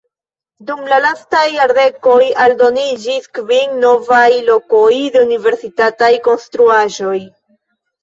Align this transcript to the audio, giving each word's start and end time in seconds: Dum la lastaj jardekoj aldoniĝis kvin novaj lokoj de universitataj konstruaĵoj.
Dum 0.69 0.79
la 0.93 0.97
lastaj 1.03 1.43
jardekoj 1.55 2.15
aldoniĝis 2.47 3.29
kvin 3.41 3.77
novaj 3.85 4.25
lokoj 4.51 4.91
de 4.99 5.25
universitataj 5.29 6.13
konstruaĵoj. 6.33 7.17